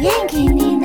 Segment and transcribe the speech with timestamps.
[0.00, 0.77] 献给你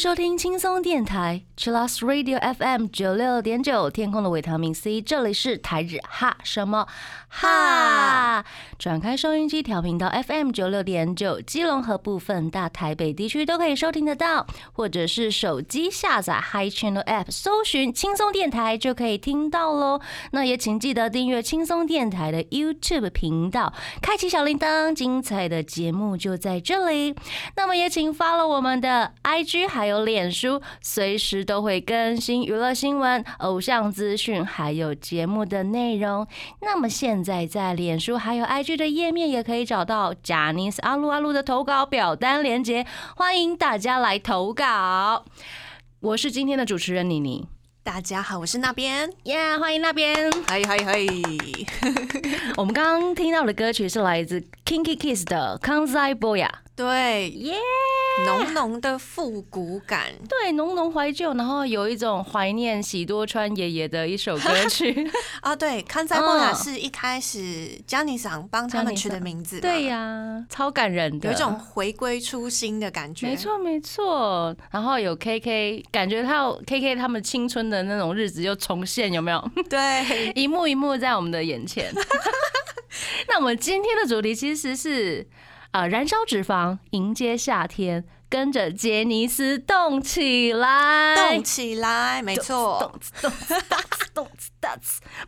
[0.00, 6.88] 收听轻松电台 Chillus Radio FM 九六点九，天空的维他命 C，这里是台日哈什么
[7.28, 8.42] 哈？
[8.78, 20.00] 转开收音机调频到 FM 九六点九，基隆和部分大台北地区都可以收听得到，或者是手机下载 Hi Channel App，搜寻轻松电台就可以听到喽。
[20.30, 27.14] 那也请记得订阅轻松电台的 YouTube 频道，开启小铃铛，精彩的节目就在这里。
[27.56, 36.26] 那么也请 follow 我们的 IG 还有脸书，随时都会更新娱乐新闻、偶像资讯，还有节目的内容。
[36.62, 45.24] 那么现在在脸书还有 IG 的页面也可以找到贾尼斯阿鲁阿鲁的投稿表单连接，欢迎大家来投稿。
[46.00, 47.46] 我是今天的主持人妮妮，
[47.82, 50.30] 大家好，我是那边，耶、欢迎那边。
[50.46, 50.98] 嗨嗨嗨，
[52.56, 56.50] 我们刚刚听到的歌曲是来自 Kinky Kiss 的《康在波雅》，
[56.80, 57.54] 对，耶、
[58.24, 65.06] 浓浓的复古感，对，浓浓怀旧，然后有一种怀念喜多川爷爷的一首歌曲。
[65.42, 74.56] 啊，对，康塞莫雅嗯是一开始 j 妮桑帮他们取的名字，对，呀、超感人的，有一种回归初心的感觉，没，错没错。
[74.70, 79.50] 然后有 KK，感觉他有 KK 他们青春的那种日子又重现，有没有？
[79.68, 81.92] 对， 一幕一幕在我们的眼前。
[83.28, 85.26] 那我们今天的主题其实是
[85.70, 94.70] 啊、呃燃烧脂肪，迎接夏天，跟着杰尼斯动起来，动起来，没错，动次动次动次动。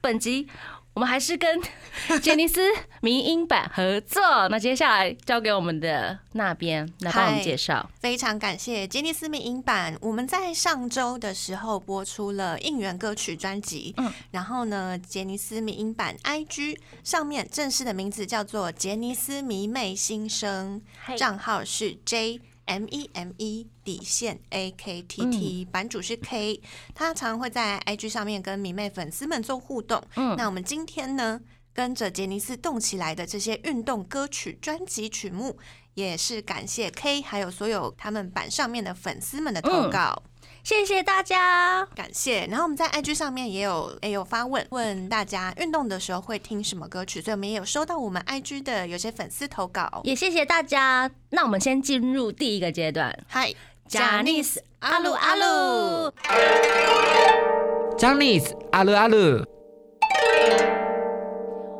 [0.00, 0.48] 本集
[0.94, 1.60] 我们还是跟
[2.20, 2.60] 杰尼斯
[3.00, 4.20] 民音版合作。
[4.50, 7.88] 那接下来交给我们的那边来帮我们介绍。
[8.00, 9.96] 非常感谢杰尼斯民音版。
[10.00, 20.82] 我们在上周的时候播出了应援歌曲专辑，嗯然后呢，杰尼斯民音版 IG 上面正式的名字叫做杰尼斯迷妹新生，
[21.16, 26.60] 账号是 J M E M E 底线 A K T T，、版主是 K，
[26.94, 30.02] 他常会在 IG 上面跟迷妹粉丝们做互动。
[30.16, 31.40] 嗯那我们今天呢，
[31.72, 35.58] 跟着杰尼斯动起来的这些运动歌曲专辑曲目，
[35.94, 40.22] 也是感谢 K 还有所有他们版上面的粉丝们的投稿。
[40.62, 41.84] 谢谢大家。
[41.94, 50.00] 感谢，然后我们在 IG 上面也有也有发问，问大家运动的时候会听什么歌曲，所以我们也有收到我们 IG 的有些粉丝投稿。
[50.04, 51.10] 也谢谢大家。
[51.30, 53.12] 那我们先进入第一个阶段。
[53.26, 53.52] 嗨
[53.88, 56.12] Janice 阿鲁阿鲁
[57.98, 59.44] ，Johnny's 阿鲁阿鲁，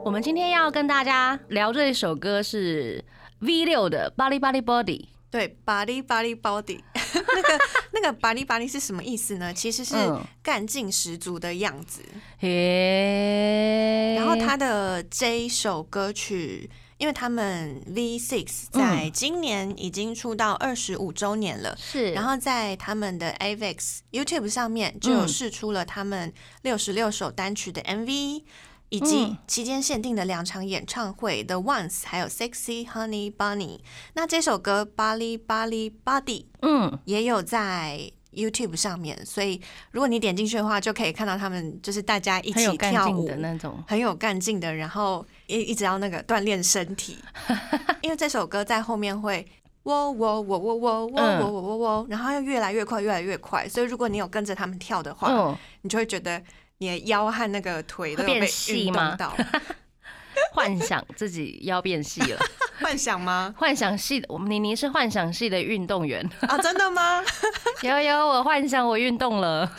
[0.05, 3.05] 我们今天要跟大家聊这一首歌是
[3.39, 4.85] V 六的《Body Body Body》。
[5.33, 7.59] 对，body body body，那个
[7.93, 9.53] 那个 body body 是什么意思呢？
[9.55, 12.03] 其实是嗯干劲十足的样子。
[12.39, 21.75] 嘿，然后他的这一首歌曲，因为他们 V Six 在今年已经出道二十五周年了。
[21.81, 28.43] 是，然后在他们的 AVEX YouTube 上面就有嗯试出了他们六十六首单曲的 MV，
[28.93, 33.81] 以及嗯期间限定的两场演唱会，The Ones 还有 Sexy Honey Bunny。
[34.13, 37.99] 那这首歌 Bali Bali Body 嗯，也有在
[38.35, 39.59] YouTube 上面，所以
[39.93, 43.83] 如果你点进去的话，就可以看到他们就是大家一起跳舞的那种。
[43.89, 47.17] 很有干劲的，然后一一直要那个锻炼身体，
[48.03, 49.47] 因为这首歌在后面会。
[49.85, 53.69] 喔喔喔喔喔喔喔嗯喔喔喔，然后又越来越快，越来越快。
[53.69, 56.41] 所以如果你有跟着他们跳的话，嗯，你就会觉得
[56.83, 59.35] 你的腰和那个腿都被细吗到。
[60.53, 62.41] 幻想自己腰变细了，
[62.81, 63.55] 幻想吗？
[63.57, 66.29] 幻想系的，我们妮妮是幻想系的运动员。
[66.41, 67.23] 啊，真的吗？
[67.83, 69.71] 有有，我幻想我运动了。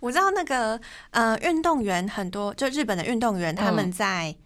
[0.00, 0.80] 我知道那个
[1.10, 4.36] 呃，运动员很多，就日本的运动员，他们嗯在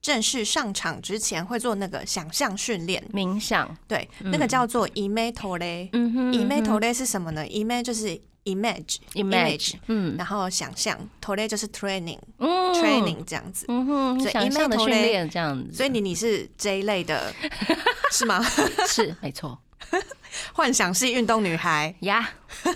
[0.00, 5.88] 正式上场之前会做那个想象训练，冥想，对，那个叫做 imetore。
[5.92, 13.66] 嗯哼 imetore 是什么呢？ime 就是 image image，嗯然后想象，tore 就是 training 嗯 training 这样子。
[13.68, 17.32] 嗯哼，所以想象的训嘞练这样子，所以你你是这一类的，
[18.12, 18.42] 是吗？
[18.88, 19.58] 是没错
[20.52, 22.30] 幻想系运动女孩，呀。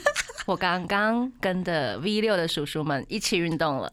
[0.46, 3.90] 我刚刚跟的 V 六的叔叔们一起运动了，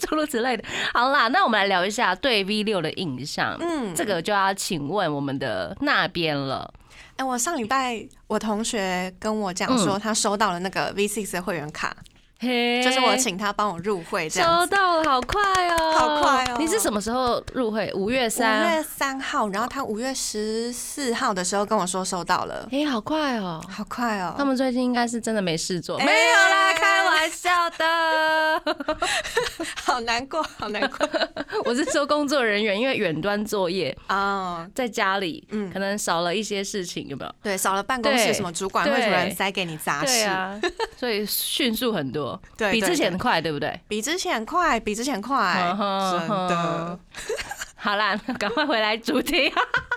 [0.00, 0.64] 诸如此类的。
[0.92, 3.56] 好啦，那我们来聊一下对 V 六的印象。
[3.60, 6.74] 嗯，这个就要请问我们的那边了。
[7.22, 11.96] 哎、我上礼拜我同学跟我讲说，他收到了那个 V Six 的会员卡，
[12.40, 14.58] 嘿就是我请他帮我入会这样。
[14.58, 17.92] 收到了，好快哦，好快哦你是什么时候入会？
[17.94, 18.74] 五月三五三。
[18.74, 23.64] 月三号，然后他五月十四号的时候跟我说收到了，哎、好快哦！
[23.68, 24.34] 好快哦！
[24.36, 28.62] 他们最近应该是真的没事做，哎没有啦，开玩玩笑的，
[29.84, 31.08] 好难过，好难过
[31.64, 34.68] 我是做工作人员，因为远端作业哦。
[34.74, 37.32] 在家里，嗯可能少了一些事情，有没有？
[37.42, 40.60] 对，少了办公室，什么主管会突然塞给你杂事，啊，
[40.96, 43.78] 所以迅速很多， 比对对对之前快，对不对？
[43.86, 45.72] 比之前快，比之前快，
[46.18, 46.98] 真的。
[47.82, 49.52] 好啦，赶快回来主题。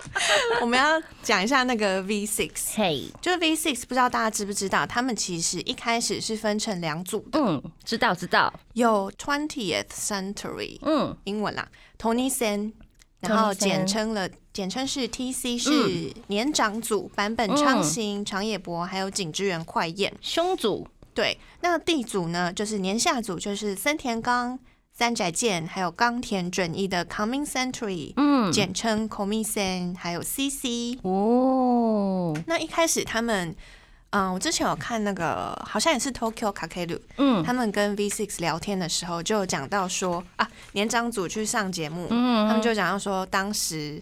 [0.60, 11.68] 我们要讲一下那个 V Six，嘿，就是 V Six，不知道大家知不知道，他们其实一开始是分成两组的，嗯，知道知道，有 Twentieth Century 嗯，英文啦
[12.00, 12.74] ，Tony Sen，
[13.20, 20.12] 然后简称了，简称是 TC，是年长组版本昌行、长野博还有景之源快彦。
[20.22, 24.58] 兄组，对，那 D 组呢，就是年下组，就是森田刚、
[24.97, 30.97] 三宅健还有冈田准一的 Coming Century，嗯，简称 Comisen，还有 CC。
[31.03, 33.53] 哦，那一开始他们，
[34.12, 37.44] 嗯，我之前有看那个，好像也是 Tokyo Kakeru，嗯。
[37.44, 42.47] 他们跟 V6 聊天的时候就有讲到说啊，年长组去上节目，嗯。
[42.47, 44.01] 他们就讲到说，当时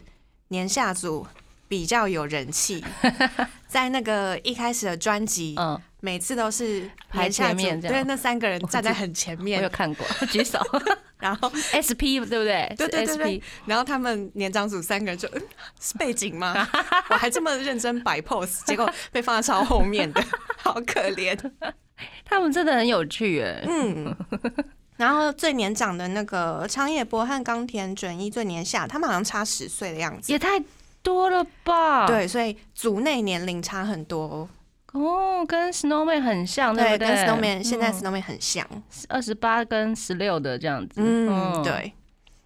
[0.50, 1.26] 年下组
[1.68, 2.86] 比较有人气，
[3.68, 10.60] 在那个一开始的专辑，嗯，每次都是排前面这样对，那三个人站在很前面我有，看过， 举手
[11.18, 12.76] 然后，SP 对不对？
[12.78, 15.42] 对对对然后他们年长组三个人就嗯
[15.80, 16.68] 是背景吗？
[17.10, 20.22] 我还这么认真摆 pose，结果被放在超后面的，
[20.58, 21.40] 好可怜。
[22.26, 24.14] 他们真的很有趣哎，嗯，
[24.98, 30.30] 然后最年长的那个长野博和冈田准一最年下，他们好像差十岁的样子。
[30.34, 30.62] 也太
[31.02, 34.50] 多了吧？，对，所以组内年龄差很多。
[34.94, 36.98] 哦，跟 Snowman 很像，对？
[36.98, 38.66] 跟 Snowman 现在嗯 Snowman 很像。
[39.10, 41.94] 二十八跟十六的这样子，嗯，，对。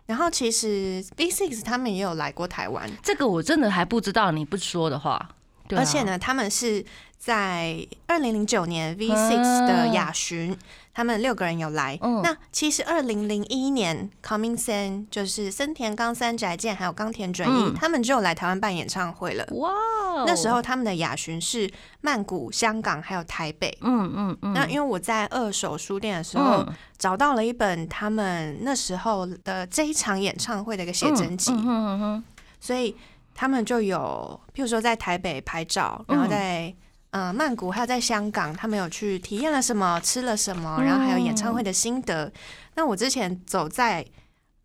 [0.05, 5.29] 然后其实 V Six 他们也有来过台湾，这个我真的还不知道，你不说的话，
[5.67, 6.85] 对啊而且，呢，他们是
[7.17, 10.57] 在二零零九年 V Six 的亚巡，
[10.97, 11.95] 他们六个人有来。
[12.01, 12.23] 嗯。
[12.23, 17.75] 那其实二零零一年 Coming Sen 就是森田刚三宅健还有冈田准一，嗯。
[17.75, 19.47] 他们就有来台湾办演唱会了。
[19.51, 21.71] 哇哦，那时候他们的亚巡是
[22.01, 23.77] 曼谷、香港还有台北。
[23.81, 26.73] 嗯嗯嗯，那因为我在二手书店的时候、嗯。
[26.97, 32.23] 找到了一本他们那时候的这一场演唱会的一个写真集，嗯
[32.59, 32.97] 所以
[33.35, 36.75] 他们就有，譬如说在台北拍照，然后在嗯、
[37.17, 42.31] 呃曼谷还有在香港，他们有去体验了什么，吃了什么，然后还有演唱会的心得。
[42.75, 44.05] 那我之前走在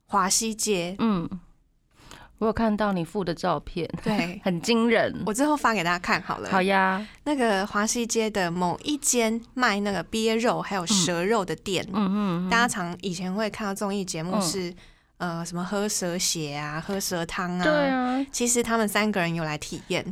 [0.07, 1.29] 华西街，嗯，
[2.39, 5.23] 我有看到你附的照片，对 很惊人。
[5.25, 6.51] 我之后发给大家看好了。
[6.51, 14.75] 好呀，那个华西街的某一间卖那个鳖肉还有蛇肉的店，嗯嗯大家常以前会看到综艺节目嗯是、
[15.19, 20.05] 呃什么喝蛇血啊，喝蛇汤啊，对啊，其实他们三个人有来体验，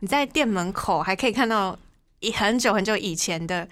[0.00, 1.83] 你在店门口还可以看到一
[2.32, 3.68] 很久很久以前的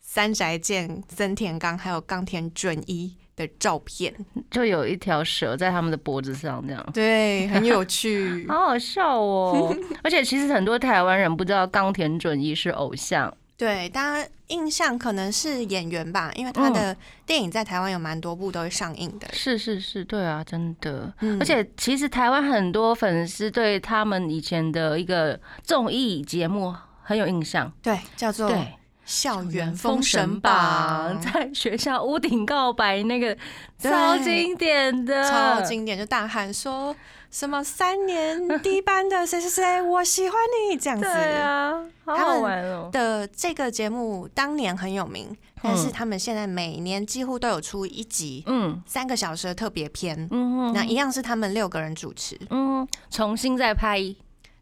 [0.00, 4.14] 三宅健、森田刚还有冈田准一的照片，
[4.50, 6.86] 就有一条蛇在他们的脖子上，这样。
[6.92, 8.46] 对，很有趣。
[8.48, 9.74] 好好笑哦！
[10.04, 16.96] 而且其实很多台湾人不知道冈田准一是偶像，对，大家印象可能是演员吧，因为他的
[17.26, 19.26] 电影在台湾有蛮多部都会上映的。
[19.32, 21.12] 是是是，对啊，真的。
[21.20, 26.72] 嗯而且其实台湾很多粉丝对他们以前的一个综艺节目
[27.04, 28.74] 很有印象，对，叫做《对，
[29.04, 33.36] 校园《封神榜》， 在学校屋顶告白那个
[33.78, 36.96] 超经典的，超经典，就大喊说
[37.30, 40.38] 什么三年低班的谁谁谁，我喜欢
[40.70, 41.04] 你这样子。
[41.04, 42.88] 对啊，好好玩哦。
[42.90, 48.80] 的这个节目当年很有名，但是他们现在每年几乎都有出一集嗯。
[48.86, 53.98] 三个小时的特别篇，嗯那一样是他们六个人主持，嗯，重新再拍，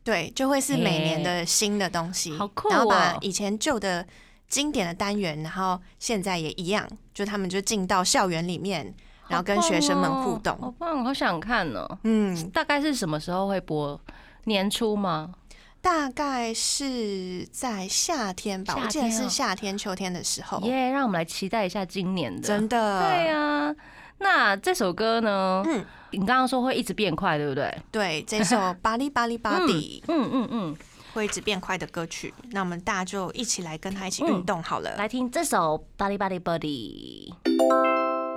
[0.04, 4.06] 对，就会是每年的新的东西，好酷然后把哦以前旧的
[4.48, 8.94] 经典的单元，然后现在也一样，就他们就进到校园里面，
[9.28, 11.98] 然后跟学生们互好动，棒，好想看哦。
[12.02, 14.00] 嗯，大概是什么时候会播？
[14.44, 15.32] 年初吗？
[15.80, 22.40] 大概是在夏天吧，我记得是夏天、秋天的时候，耶、让我们来期待一下今年的。
[22.40, 23.74] 真的，对呀、
[24.22, 25.62] 那这首歌呢？
[25.66, 27.74] 嗯，你刚刚说会一直变快，对不对？
[27.90, 30.76] 对，这首 《巴黎巴黎巴迪》嗯嗯嗯，
[31.12, 34.94] 会一直变快的歌曲，那我们大家就一起来跟他一起运动好了。
[34.96, 37.32] 来听这首《Body Body Body》。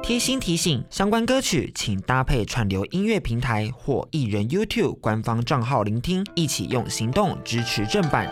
[0.02, 8.32] 贴心提醒：相关歌曲请搭配串流音乐平台或艺人 YouTube 官方账号聆听，一起用行动支持正版。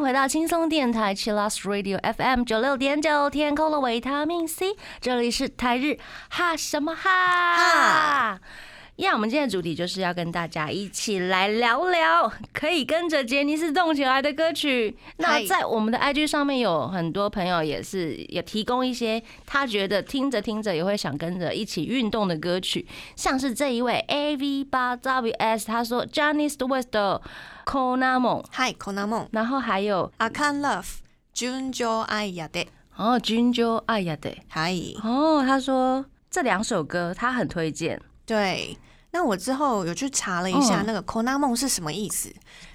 [0.00, 5.98] 回到轻松电台 c h i l l s Radio FM 九六点九，天空的维他命 C，这里是台日
[6.28, 8.40] 哈什么哈哈。
[8.96, 14.96] 呀，我们今天的主题就是要跟大家一起来聊聊可以跟着杰尼斯动起来的歌曲。
[15.18, 22.86] 那在我们的 IG 上面有很多朋友也是也提供一些他觉得听着听着也会想跟着一起运动的歌曲，
[23.16, 27.20] 像是这一位 AV 八 WS，他说 Johnny West 的
[27.66, 30.86] Konamon，嗨 k o n a m o 然后还有 I can love
[31.34, 34.74] Junjo 爱呀的，哦 Junjo 哎呀对，嗨，
[35.04, 38.74] 哦他说这两首歌他很推荐，对。
[39.16, 40.84] 那我之后有去查了一下嗯。
[40.86, 42.30] 那个 k o n a m o 是什么意思，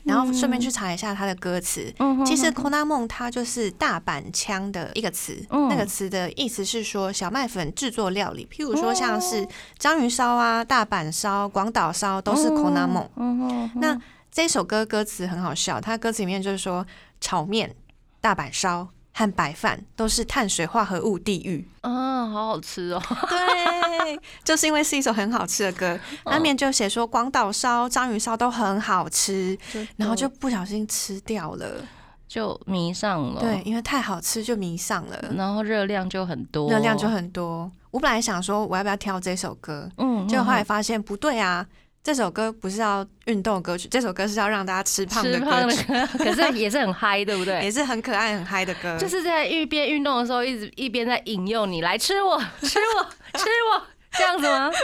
[0.06, 1.94] 然后顺便去查一下它的歌词。
[2.00, 5.70] 嗯其实 k o n a m o 它就是大阪腔的一个词，嗯。
[5.70, 16.84] 那个词的意思是说小麦粉制作料理，譬如说像是章鱼烧啊、大阪烧、广岛烧都是 k o n a m o 嗯哼，那这首歌歌词很好笑，它歌词里面就是说
[17.20, 17.76] 炒面、
[18.20, 21.68] 大阪烧和白饭都是碳水化合物地狱。
[21.82, 23.02] 啊，好好吃哦。
[23.30, 29.58] 对，就是因为是一首很好吃的歌，那面就写说广岛烧、章鱼烧都很好吃，
[29.98, 31.84] 然后就不小心吃掉了。
[32.28, 37.70] 就迷上了，对，，因为太好吃就迷上了，然后热量就很多，热量就很多。
[37.92, 41.68] 我本来想说我要不要挑这首歌，嗯，结果后来嗯发现不对啊。
[42.04, 45.74] 这首歌不是要运动歌曲，这首歌是要让大家吃胖的吃胖的歌
[46.08, 47.62] 曲，可是也是很嗨，对不对？
[47.64, 48.98] 也是很可爱、很嗨的歌。
[48.98, 53.04] 就是在一边运动的时候，一直一边在引诱你来吃我，吃我，
[53.38, 54.72] 吃我，这样子吗？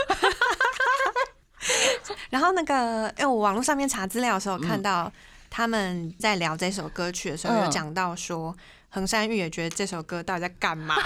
[2.30, 5.12] 然后那个，哎、我网络上面查资料的时候嗯看到
[5.50, 8.56] 他们在聊这首歌曲的时候，有嗯讲到说，
[8.90, 10.94] 横山玉也觉得这首歌到底在干嘛？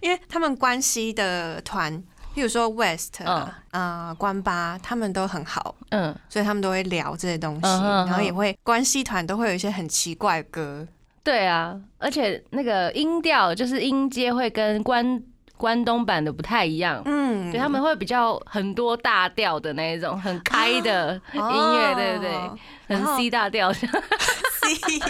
[0.00, 2.02] 因为他们关系的团，
[2.38, 10.86] 譬如说 West 啊、呃关八，他们都很好，嗯，所以他们都会聊这些东西，嗯哼然后也哼会关系团都会有一些很奇怪的歌。
[11.24, 15.20] 对啊，而且那个音调就是音阶会跟关
[15.56, 17.02] 关东版的不太一样。
[17.06, 22.96] 嗯，对，他们会比较很多大调的那一种，很开的音乐，对不对？
[22.96, 23.88] 很 C 大调， C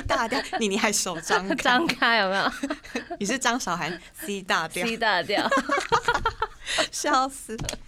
[0.08, 1.54] 大调，你你还手张开。
[1.62, 2.50] 张开有没有？
[3.20, 5.46] 你是张韶涵 C 大调，？C 大调，
[6.92, 7.78] 笑死了！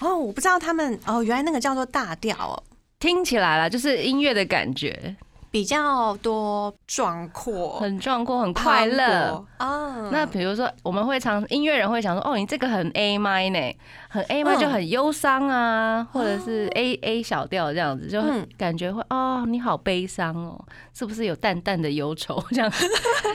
[0.00, 2.62] 哦，我不知道他们哦，原来那个叫做大调哦，
[2.98, 5.16] 听起来啦，就是音乐的感觉，
[5.50, 9.44] 比较多壮阔、很壮阔，很快乐。
[9.56, 10.08] 啊。
[10.12, 13.76] 那比如说，我们会常音乐人会想说，哦，你这个很 A m 呢，
[14.08, 14.58] 很 A 嗯。
[14.58, 18.48] 就很忧伤啊，或者是 A A 小调这样子，就很嗯。
[18.56, 20.64] 感觉会哦，你好悲伤哦，
[20.94, 22.42] 是不是有淡淡的忧愁？
[22.50, 22.72] 这样。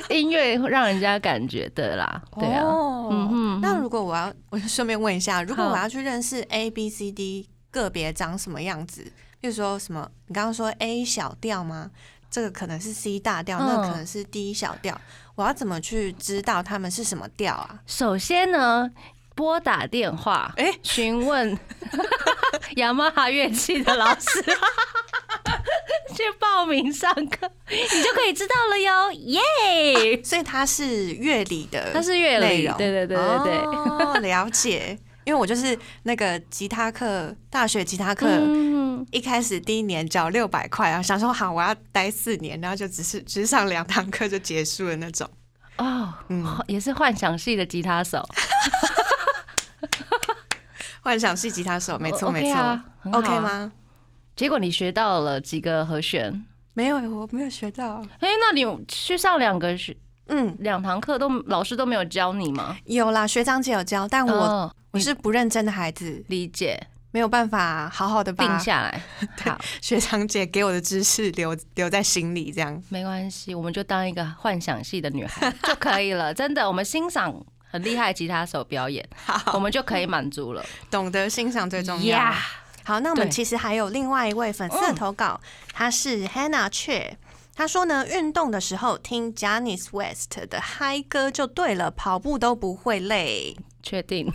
[0.10, 3.60] 音乐会让人家感觉的啦，对啊，嗯嗯哼。
[3.62, 9.12] 那如果我要，我就顺便问一下，如果我要去认识 A B C D 个别长什么样子，
[9.46, 11.92] 比如说什么，你刚刚说 A 小调吗？
[12.32, 15.00] 这个可能是 C 大调，那可能是 D 小调，
[15.36, 17.80] 我要怎么去知道他们是什么调啊？
[17.86, 18.90] 首先呢，
[19.36, 21.56] 拨打电话，哎询问
[22.78, 24.42] 雅马哈乐器的老师，
[26.16, 30.24] 去报名上课，你就可以知道了哟，耶！
[30.24, 33.58] 所以它是乐理的，它是乐理，对对对对对。
[33.58, 34.98] 哦，了解。
[35.26, 45.28] 因为我就是那个吉他课，大学吉他课、嗯，一开始第一年缴六百块啊，想说好我要待四年，然后就只是只是上两堂课就结束了那种。
[45.78, 48.24] 哦，嗯，也是幻想系的吉他手，
[51.02, 52.80] 幻想系吉他手，没错没错、
[53.12, 53.72] OK 吗？
[54.36, 56.46] 结果你学到了几个和弦？
[56.74, 58.02] 没有，我没有学到。
[58.20, 59.96] 哎、那你去上两个学
[60.28, 62.78] 嗯，两堂课都老师都没有教你吗？
[62.86, 69.02] 有啦，学长姐有教，但我、哦我是不认真的孩子，理解，没有办法好好的定下来，
[69.44, 72.82] 好，学长姐给我的知识留留在心里，这样。
[72.90, 76.34] 没关系，我们就当一个幻想系的女孩 就可以了。
[76.34, 80.66] 真的，我们欣赏很厉害的吉他手表演，我 好，们就可以满足了。
[80.90, 82.18] 懂得欣赏最重要。
[82.18, 82.38] 呀
[82.86, 85.42] 好，那我们其实还有另外一位粉丝的投稿，
[85.74, 87.18] 他是 Hannah 雀。
[87.58, 93.56] 他说呢，运动的时候听 Janice West 的嗨歌就对了，跑步都不会累。
[93.86, 94.30] 确定，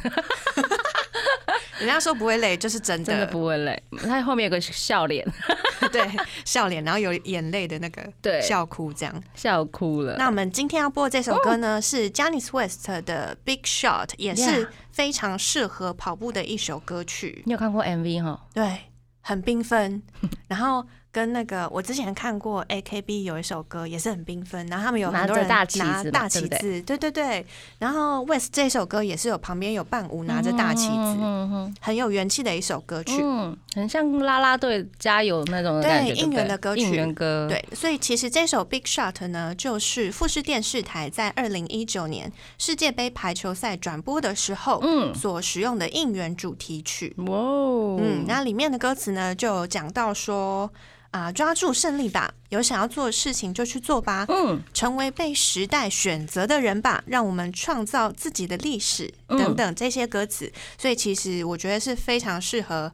[1.79, 3.83] 人家说不会累，就是真的，真的不会累。
[4.03, 5.27] 他后面有个笑脸，
[5.91, 6.09] 对
[6.45, 9.23] 笑脸，然后有眼泪的那个对笑哭这样。
[9.35, 10.15] 笑哭了。
[10.17, 17.43] 那我们今天要播的这首歌呢，是 Janice West 的 Big Shot，也是非常适合跑步的一首歌曲。
[17.45, 18.47] 你有看过 MV 哈？
[18.55, 18.79] 对，
[19.21, 20.01] 很缤纷，
[20.47, 27.45] 然后跟那个我之前看过 AKB 有一首歌也是很缤纷，然后他们有拿很多人着大旗子嘛拿大旗子，对对对。
[27.79, 33.21] 然后 West 这首歌也是有旁边有伴舞拿着大旗子，很有元气的一首歌曲。
[33.23, 47.15] 嗯，很像拉拉队加油那种的感觉，对应援的歌曲应援歌，，对，所以其实这首 Big Shot 呢，就是富士电视台在二零一九年世界杯排球赛转播的时候，嗯所使用的应援主题曲。
[47.27, 50.71] 哇哦，嗯，那里面的歌词呢，就有讲到说
[51.11, 60.53] 啊、抓住胜利吧，有想要做的事情就去做吧，嗯成为被时代选择的人吧，让我们创造自己的历史嗯等等这些歌词。
[60.79, 62.93] 所以其实我觉得是非常适合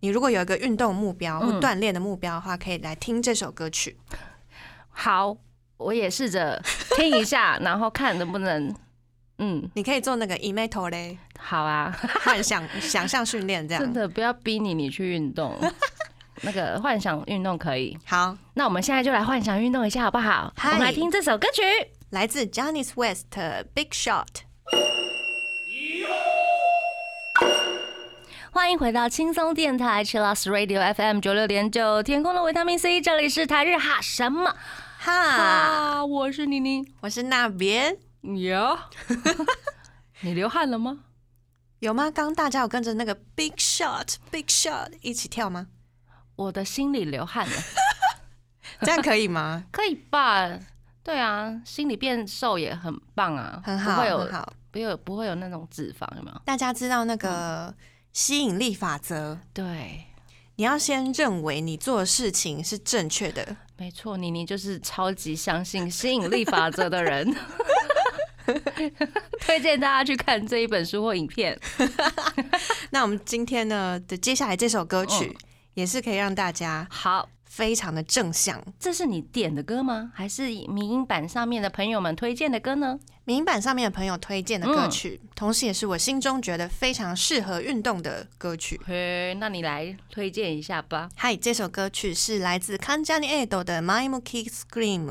[0.00, 3.96] 你，如果有一个运动目标或嗯锻炼的目标的话，可以来听这首歌曲。
[4.90, 5.36] 好，
[5.76, 6.62] 我也试着
[6.96, 8.72] 听一下， 然后看能不能，
[9.38, 11.90] 嗯，你可以做那个 email 嘞，好啊，
[12.22, 13.82] 幻想想象训练这样。
[13.82, 15.58] 真的不要逼你，你去运动，
[16.42, 17.96] 那个幻想运动可以。
[18.04, 20.52] 好，那我们现在就来幻想运动一下，好不好？
[20.56, 21.62] 嗨我们来听这首歌曲。
[22.10, 24.26] 来自 Johnny's West 的 Big Shot。
[28.52, 34.56] 欢迎回到轻松电台 c h i l l o s Radio FM 九六点九，天空的维他命 C，这里是台日哈什么
[34.98, 36.04] 哈，啊？
[36.04, 36.86] 我是妮妮。
[37.00, 38.78] 我是那边有，
[40.22, 41.00] 你流汗了吗？
[41.80, 42.04] 有吗？
[42.04, 45.66] 刚刚大家有跟着那个 Big Shot Big Shot 一起跳吗？
[46.36, 47.56] 我的心里流汗了，
[48.82, 49.64] 这样可以吗？
[49.72, 50.58] 可以吧？
[51.02, 54.52] 对啊，心里变瘦也很棒啊，很好，不会有很好。
[54.70, 56.42] 不会有不会有那种脂肪，有没有？
[56.44, 57.74] 大家知道那个
[58.12, 60.04] 吸引力法则，对，
[60.56, 63.56] 你要先认为你做的事情是正确的。
[63.78, 67.34] 没错，妮妮就是超级相信 吸引力法则的人。
[69.40, 71.58] 推荐大家去看这一本书或影片。
[72.90, 75.36] 那我们今天呢的接下来这首歌曲，
[75.76, 78.64] 也是可以让大家好，非常的正向。
[78.80, 80.10] 这是你点的歌吗？
[80.14, 82.98] 还是民音版上面的朋友们推荐的歌呢？
[83.24, 88.80] 民音版上面的朋友推荐的歌曲，同时也是我心中觉得非常适合运动的歌曲。
[88.86, 91.10] 嘿，那你来推荐一下吧。
[91.14, 95.04] 嗨，这首歌曲是来自 Kanjani Edo 的《My Muki Scream》，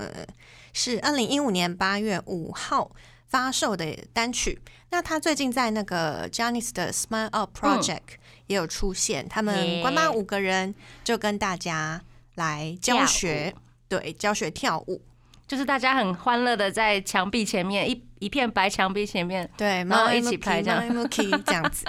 [0.74, 2.90] 是二零一五年八月五号
[3.28, 4.60] 发售的单曲。
[4.90, 8.16] 那他最近在那个 Janice 的 Smile Up Project、
[8.48, 10.74] 也有出现，他们官方五个人
[11.04, 12.02] 就跟大家
[12.36, 13.54] 来教学，
[13.88, 15.02] 对，教学跳舞。
[15.48, 20.82] 就是大家很欢乐的在墙壁前面一一片白墙壁前面，对，然后一起拍这样
[21.46, 21.86] 这样子。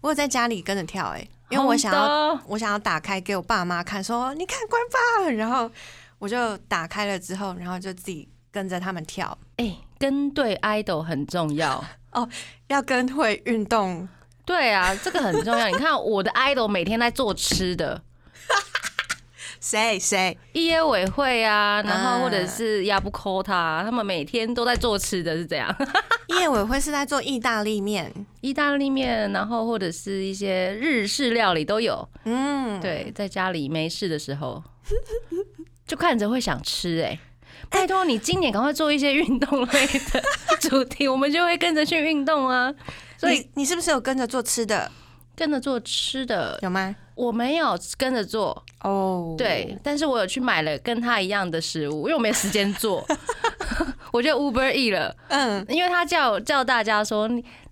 [0.00, 4.80] 我有在家里跟着跳、欸，哎，因为我想要我想要打开给我爸妈看，说你看官
[5.24, 5.68] 方，然后
[6.20, 12.28] 我就打开了之后，然后就自己跟着他们跳，哎、跟对 idol 很重要 哦。
[12.68, 14.08] 要跟会运动。
[14.50, 15.68] 对啊，这个很重要。
[15.68, 18.02] 你看我的 idol 每天在做吃的，
[19.60, 25.72] 谁谁一业委会啊，然后嗯或者是亚布扣他，他们每天都在做吃的，是这样。
[26.40, 32.08] 业委会是在做意大利面，意大利面，然后或者是一些日式料理都有。
[32.24, 34.60] 嗯，对，在家里没事的时候，
[35.86, 37.16] 就看着会想吃、哎，
[37.70, 40.20] 拜托你今年赶快做一些运动类的
[40.60, 42.74] 主题，我们就会跟着去运动啊。
[43.20, 44.90] 所以你你是不是有跟着做吃的？
[45.36, 46.94] 跟着做吃的，有吗？
[47.14, 53.06] 我没有跟着做，哦，对，但是我有去买了跟他一样的食物，因为我没时间做，
[54.12, 57.28] 我就 Uber E 了，嗯，因为他叫叫大家说，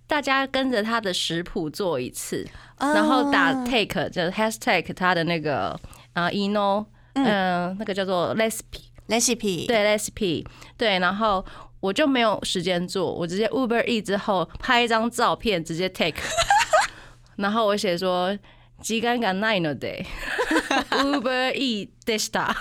[0.07, 2.47] 大家跟着他的食谱做一次，
[2.79, 5.79] 然后打哦 take 就是 hashtag 他的那个
[6.13, 10.45] 啊 ino，嗯、那个叫做 recipe，recipe，，对 recipe，
[10.77, 11.45] 对，然后
[11.80, 16.22] 我就没有时间做，我直接 Uber E 之后拍一张照片直接 take，
[17.36, 18.38] 然后我写说。
[18.82, 20.04] 時間がないので
[20.90, 22.54] Uber E でした。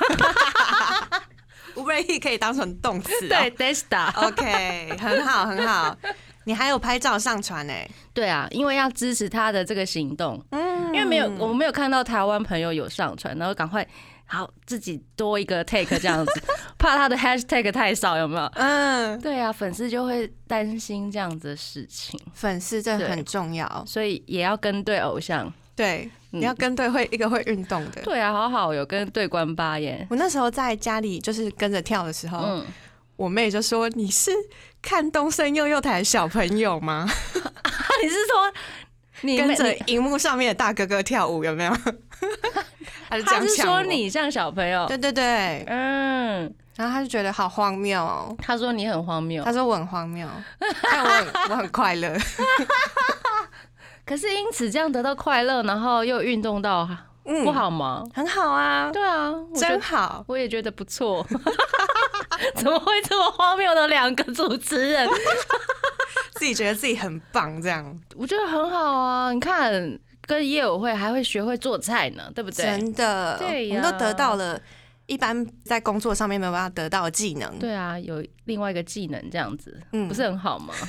[1.76, 4.12] 无不 E 可以当成动词、哦，对 deした。
[4.28, 5.98] ，OK，很好很好。
[6.46, 7.74] 你还有拍照上传呢、
[8.14, 13.86] 对啊，因为要支持他的这个行动，嗯因为没有我们没有看到台湾朋友有上传，然后赶快
[14.31, 16.43] 好自己多一个 take 这样子，
[16.79, 18.45] 怕他的 hashtag 太少，有没有？
[18.57, 25.51] 嗯，对啊，粉丝就会担心这样子的事情，粉丝这很重要，所以也要跟对偶像。
[25.75, 28.03] 对，嗯你要跟对会一个会运动的。
[28.03, 30.07] 对啊，好好有跟对关八耶。
[30.11, 32.67] 我那时候在家里就是跟着跳的时候，嗯，
[33.17, 34.31] 我妹就说：“你是
[34.83, 37.09] 看东森幼幼台的小朋友吗？
[38.03, 38.53] 你是说
[39.23, 41.73] 你跟着你荧幕上面的大哥哥跳舞有没有？”
[43.09, 43.83] 他就这他是说。
[43.83, 48.35] 你像小朋友，对对对，嗯，然后他就觉得好荒谬哦。
[48.41, 50.29] 他说你很荒谬他，说我很荒谬，
[50.83, 52.17] 但我很我很快乐。
[54.05, 56.89] 可是因此这样得到快乐，然后又运动到，
[57.25, 58.03] 嗯不好吗？
[58.15, 60.25] 很好啊，对啊，我觉得真好。
[60.27, 61.27] 我也觉得不错。
[62.55, 65.09] 怎么会这么荒谬的两个主持人？
[66.37, 67.85] 自己觉得自己很棒，这样
[68.17, 69.33] 我觉得很好啊！
[69.33, 72.65] 你看，跟业委会还会学会做菜呢，对不对？
[72.65, 74.61] 真的，对呀我们都得到了
[75.07, 77.59] 一般在工作上面没有办法得到的技能。
[77.59, 80.75] 对啊，有另外一个技能，这样子，嗯不是很好吗？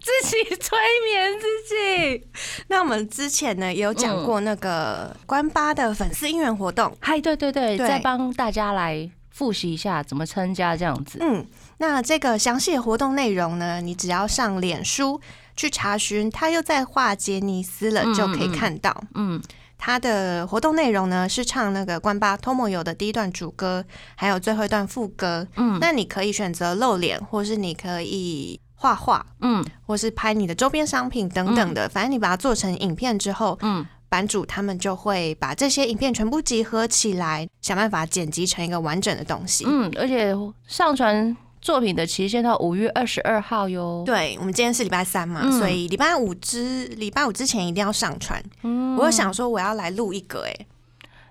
[0.00, 2.26] 自己催眠自己。
[2.68, 11.18] 那我们之前呢也有讲过那个关八的粉丝应援活动，嗨，对对对，对再帮大家来复习一下怎么参加这样子。
[11.20, 15.20] 嗯，那这个详细的活动内容呢，你只要上脸书
[15.56, 19.04] 去查询，他又在画杰尼斯了，嗯就可以看到。
[19.14, 19.40] 嗯，
[19.78, 23.84] 他的活动内容呢是唱那个关八 Tomoyo 的第一段主歌，
[24.16, 25.46] 还有最后一段副歌。
[25.56, 31.88] 嗯那你可以选择露脸，或是你可以画画，嗯或是拍你的周边商品等等的。
[31.88, 39.64] 反正你把它做成影片之后，嗯，版主他们就会把这些影片全部集合起来，想办法剪辑成一个完整的东西。
[39.66, 40.34] 嗯，而且
[40.66, 44.02] 上传作品的期限到五月二十二号哟。
[44.04, 48.40] 对，我们今天是礼拜三嘛，嗯所以礼拜五之礼拜五之前一定要上传。
[48.62, 50.66] 嗯我有想说我要来录一个、欸，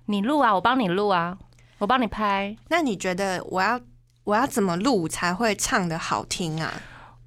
[0.08, 1.38] 你录啊，我帮你录啊，
[1.78, 2.58] 我帮你拍。
[2.70, 3.80] 那你觉得我要
[4.24, 6.74] 我要怎么录才会唱的好听啊？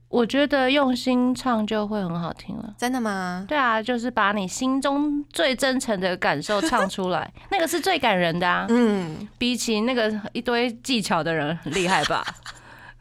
[0.08, 2.74] 我觉得用心唱就会很好听了。
[2.78, 3.44] 真的吗？
[3.46, 8.66] 对啊，就是把你心中最真诚的感受唱出来， 那个是最感人的啊。
[8.68, 12.24] 嗯比起那个一堆技巧的人很厉害吧，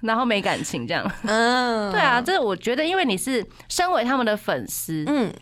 [0.06, 1.10] 然后没感情这样。
[1.24, 5.34] 嗯， 对啊，这我觉得，因为你是身为他们的粉丝，嗯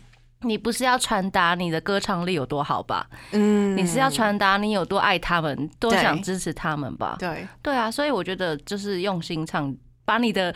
[0.46, 3.06] 你不是要传达你的歌唱力有多好吧？
[3.32, 7.16] 嗯你是要传达你有多爱他们，多想支持他们吧？
[7.18, 9.74] 对，对啊，所以我觉得就是用心唱，
[10.04, 10.54] 把你的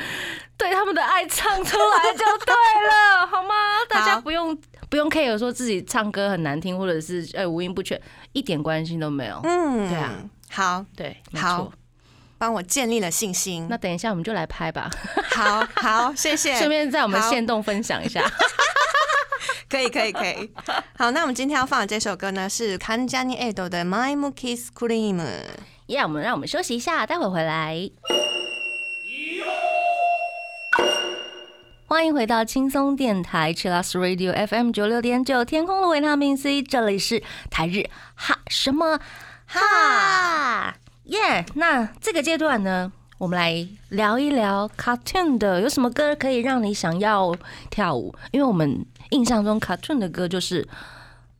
[0.59, 3.55] 对他们的爱唱出来就对了， 好吗？
[3.88, 4.55] 大家不用
[4.90, 7.99] 不用 care 说自己唱歌很难听，或者是呃五音不全，
[8.35, 9.40] 一点关系都没有。
[9.44, 10.12] 嗯，对啊，
[10.51, 11.73] 好，对，没好错。
[12.38, 13.66] 帮我建立了信心。
[13.68, 14.88] 那等一下我们就来拍吧，
[15.35, 18.24] 好好，谢谢，顺便在我们好线动分享一下。
[19.68, 20.51] 可以可以可以。
[20.96, 25.22] 好，那我们今天要放的这首歌呢是 Kanjani Edo 的 My m o k i s Cream。
[25.88, 27.90] 耶、我们让我们休息一下，待会回来。
[31.87, 39.01] 欢迎回到轻松电台 c h i l l s Radio FM 九六点九，天空的维他命 C，这里是台日哈什么
[39.46, 40.77] 哈
[41.09, 41.44] 耶。
[41.55, 47.35] 那这个阶段呢，我们来聊一聊 Cartoon 的有什么歌可以让你想要
[47.71, 48.14] 跳舞？
[48.31, 50.66] 因为我们印象中 Cartoon 的歌就是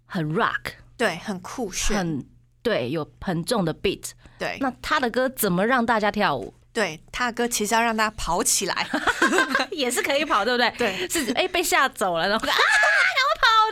[0.07, 1.97] 很 rock，对，很酷炫。
[1.97, 2.25] 很
[2.63, 4.11] 对，有很重的 beat。
[4.39, 6.53] 对，那他的歌怎么让大家跳舞？
[6.73, 8.87] 对，他的歌其实要让大家跑起来。
[9.73, 10.71] 也是可以跑，对不对？
[10.77, 12.55] 对，是哎、被吓走了，然后啊，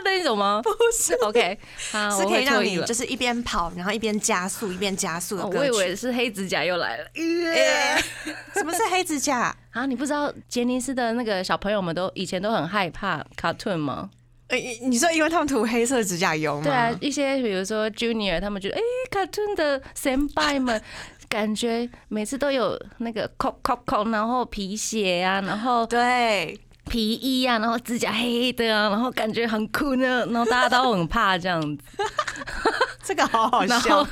[0.09, 0.61] 的那种吗？
[0.63, 1.57] 不是，OK，
[1.91, 5.79] 好，是可以让你就是一边跑，然后一边加速，一边加速的哦我以歌曲。
[5.79, 7.05] 为是黑指甲又来了。
[7.15, 8.01] 哎
[8.55, 9.55] 什么是黑指甲？
[9.71, 14.09] 啊，你不知道杰尼斯的那个小朋友们都以前都很害怕 cartoon 吗？
[14.47, 16.63] 呃，你说因为他们涂黑色指甲油吗？
[16.63, 20.81] 对啊，一些比如说 Junior 他们觉得，哎、c a r t o o n 的先辈们。
[21.29, 31.83] 感觉每次都有那个扣扣扣，然后皮鞋啊，然后对，皮衣啊，然后指甲黑黑的啊，然后感觉很酷呢，然后大家都很怕这样子。
[33.03, 34.07] 这个好好笑后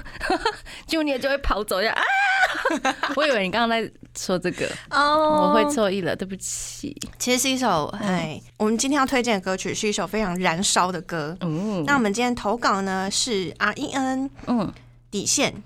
[0.88, 2.96] Junior 就会跑走呀啊！
[3.18, 6.96] 我以为你刚刚在说这个，哦我会错意了，对不起。
[7.20, 11.36] 其实是一首哎，我们今天要推荐的歌曲是一首非常燃烧的歌。
[11.42, 14.74] 嗯那我们今天投稿呢是 R E N 嗯
[15.12, 15.62] 底线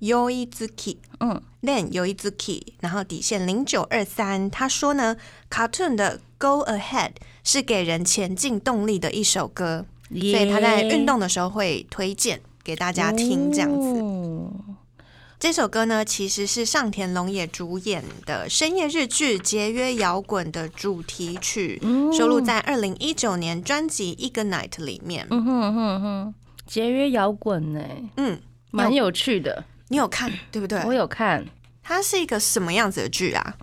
[0.00, 5.16] Yoizuki 嗯 Len Yoizuki，然后底线零九二三，他说呢
[5.50, 14.00] ，Cartoon 的 Go Ahead 是给人前进动力的一首歌，所以他在运动的时候会推荐给大家听这样子。
[14.00, 14.52] 哦。
[15.40, 21.78] 这首歌呢，其实是上田龙也主演的深夜日剧《节约摇滚》的主题曲，
[22.16, 25.26] 收录在二零一九年专辑《Ignite》里面。
[25.28, 26.34] 嗯哼嗯哼嗯哼，
[26.66, 27.84] 节约摇滚呢，
[28.16, 30.80] 嗯，蛮有趣的，你有看对不对？
[30.84, 31.44] 我有看。
[31.82, 33.54] 它是一个什么样子的剧啊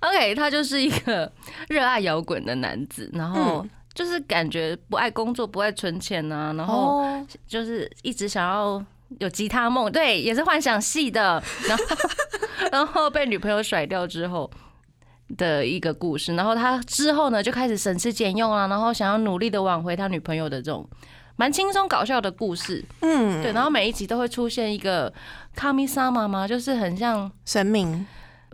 [0.00, 1.32] ？OK，他就是一个
[1.68, 8.84] 热爱摇滚的男子，然后就是感觉不爱工作，不爱存钱啊、然后哦，就是一直想要
[9.20, 11.84] 有吉他梦，对，也是幻想系的， 然后
[12.72, 14.50] 然后被女朋友甩掉之后
[15.38, 20.86] 的一个故事，然后他之后呢就开始省吃俭用啊，然后想要努力的挽回他女朋友的这种
[21.40, 25.10] 蛮轻松搞笑的故事，嗯，对，然后每一集都会出现一个
[25.54, 28.06] 卡米萨妈妈，就是很像神明。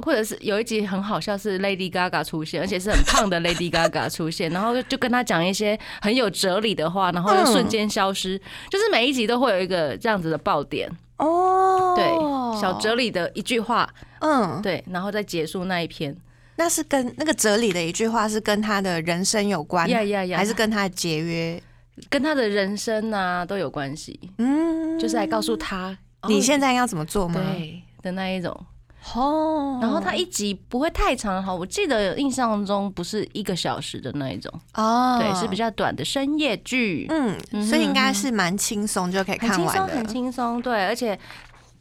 [0.04, 8.38] 或者是有一集很好笑，是 Lady Gaga 出现，而且是很胖的 Lady Gaga 出现，然后就跟他讲一些很有哲理的话，然后又瞬间消失，
[8.70, 13.88] 就是每一集都会有一个这样子的爆点，哦，对，小哲理的一句话，
[14.20, 16.14] 嗯，对，然后再结束那一篇。
[16.56, 21.62] 那是跟那个哲理的一句话是跟他的人生有关，呀呀呀还是跟他的节约？
[22.08, 25.96] 跟他的人生啊都有关系，嗯，就是来告诉他
[26.28, 27.34] 你哦现在要怎么做吗？
[27.34, 28.66] 对的那一种。
[29.14, 39.96] 哦，然后它一集不会太长哈，我记得印象中不是一个小时的那一种，哦，对，是比较短的深夜剧，嗯，所以应该是蛮轻松就可以看完的。
[39.96, 41.16] 很轻松，对，而且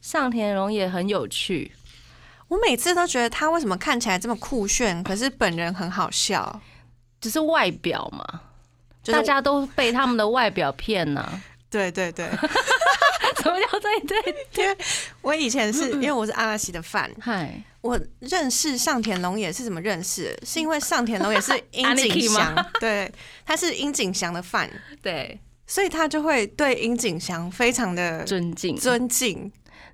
[0.01, 1.71] 上田荣也很有趣，
[2.47, 6.61] 我每次都觉得他为什么看起来这么酷炫，可是本人很好笑。
[7.19, 8.41] 只是外表嘛，
[9.05, 11.23] 就是大家都被他们的外表骗呐、
[11.69, 12.25] 对对对，
[13.43, 14.01] 什么叫对
[14.51, 14.63] 对？
[14.63, 14.77] 因为
[15.21, 20.35] 我以前是因为我是阿拉西的饭，嗨，我认识上田龙也是怎么认识？
[20.43, 23.11] 是因为上田龙也是樱井祥吗，对，
[23.45, 24.67] 他是樱井祥的饭，
[25.03, 29.51] 对，所以他就会对樱井祥非常的尊敬，尊敬，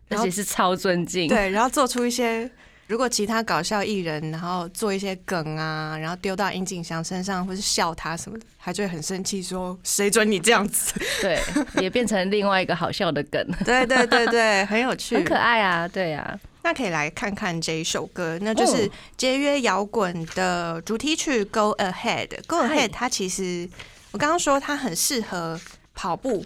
[0.08, 2.50] 而且是超尊敬，对，然后做出一些。
[2.92, 10.94] 如果其他搞笑艺人，然后做一些梗啊，然后丢到尹景祥身上，或是笑他什么的，他就会很生气，说谁准你这样子？
[11.22, 11.42] 对，
[11.82, 22.28] 也变成另外一个好笑的梗， 对对对对，很有趣，很可爱啊，对啊，那可以来看看这一首歌，那就是嗯节约摇滚的主题曲《Go Ahead》。
[22.46, 23.70] Go Ahead，它其实
[24.12, 25.58] 我刚刚说它很适合
[25.96, 26.46] 跑步，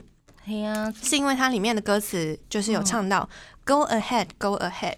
[1.02, 3.28] 是因为它里面的歌词就是有唱到
[3.66, 4.98] “Go ahead, Go ahead”。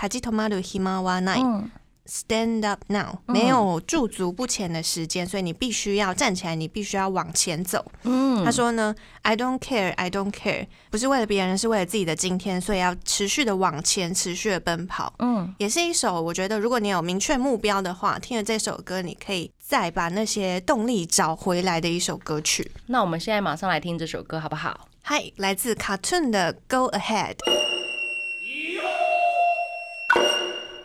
[0.00, 1.70] 塔吉托马鲁希马瓦奈嗯
[2.08, 7.84] ，，Stand up now，没有驻足不前的时间，所以你必须要站起来，你必须要往前走。
[8.04, 15.12] 嗯，他说呢，I don't care, I don't care，不是为了别人，是为了自己的今天，所以要持续的往前，持续的奔跑。
[15.18, 22.72] 嗯，也是一首我觉得，如果你有明确目标的话，听了这首歌，你可以再把那些动力找回来的一首歌曲。
[22.86, 24.88] 那我们现在马上来听这首歌好不好？
[25.02, 27.36] 嗨，来自 Cartoon 的 Go Ahead。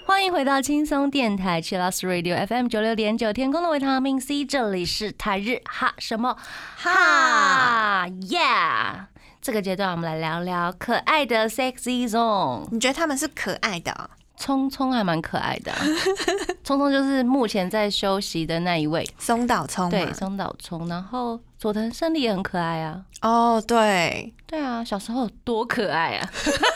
[0.07, 6.37] 欢迎回到轻松电台 c h i l l o s Radio FM 九六点九，天空的维他命 C，这里是台日哈什么？
[6.77, 9.05] 哈，Yeah！
[9.41, 12.67] 这个阶段我们来聊聊可爱的 Sexy Zone。
[12.71, 13.91] 你觉得他们是可爱的？
[13.93, 15.71] 哦、聪聪还蛮可爱的。
[15.71, 15.79] 啊、
[16.63, 20.87] 聪聪就是目前在休息的那一位，松岛聪对，松岛聪。
[20.87, 26.29] 然后佐藤胜利也很可爱啊，哦，对，对啊，小时候多可爱啊，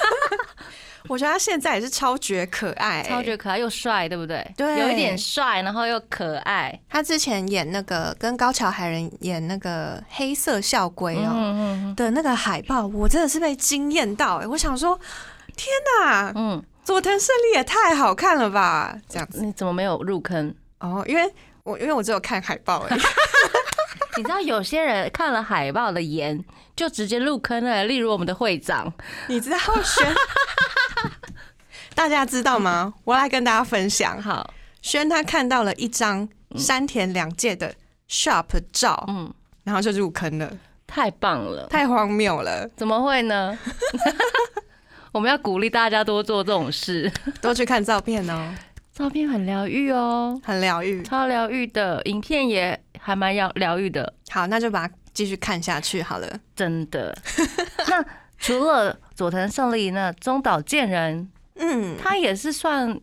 [1.07, 4.45] 我觉得他现在也是超绝可爱、超绝可爱又帅，对不对？
[4.57, 6.77] 对有一点帅，然后又可爱。
[6.89, 14.99] 他之前演那个跟高桥海人演那个黑色校规哦、嗯嗯的那个海报，我真的是被惊艳到哎、我想说，
[15.55, 15.67] 天
[16.01, 20.53] 哪，嗯佐藤胜利也太好看了吧，这样子嗯，你怎么没有入坑？
[20.79, 21.31] 哦，因为
[21.63, 23.01] 我因为我只有看海报而已。
[24.17, 26.43] 你知道有些人看了海报的颜
[26.75, 28.91] 就直接入坑了，例如我们的会长，
[29.27, 30.13] 你知道轩，
[31.99, 32.93] 大家知道吗？
[33.03, 34.21] 我来跟大家分享。
[34.21, 37.75] 好，轩他看到了一张山田两介的
[38.09, 39.29] shop 照，嗯，
[39.65, 40.49] 然后就入坑了，
[40.87, 43.59] 太棒了，太荒谬了，怎么会呢？
[45.11, 48.49] 我们要鼓励大家多做这种事，多去看照片哦，
[48.93, 51.03] 照片很疗愈哦，很疗愈。
[51.03, 56.39] 超疗愈的，影片也还蛮疗疗愈的，好，那就把它继续看下去好了。
[56.55, 57.13] 真的。
[57.89, 58.01] 那
[58.37, 61.29] 除了佐藤胜利，那中岛健人
[61.59, 62.99] 嗯，他也是算。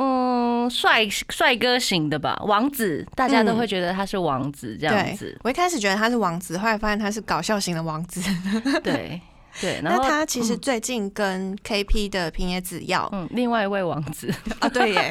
[0.00, 8.22] 嗯，帅帅哥型的吧，王子，大家都会觉得他是王子这样对子，，我一开始觉得他是王子，后来发现他是搞笑型的王子。
[8.84, 9.20] 对
[9.60, 9.72] 对。
[9.82, 15.10] 然那后他其实最近跟 KP 的平野紫耀嗯，另外一位王子，啊，对耶，